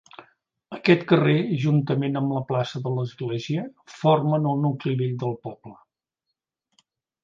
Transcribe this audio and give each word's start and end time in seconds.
Aquest 0.77 1.03
carrer 1.11 1.35
juntament 1.65 2.17
amb 2.23 2.33
la 2.37 2.43
plaça 2.49 2.83
de 2.87 2.95
l'Església 2.97 3.69
formen 4.01 4.51
el 4.55 4.61
nucli 4.67 4.99
vell 5.05 5.17
del 5.27 5.41
poble. 5.49 5.81